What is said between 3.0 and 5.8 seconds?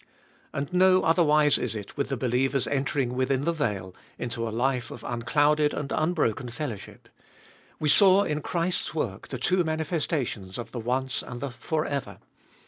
within the veil, into a life of unclouded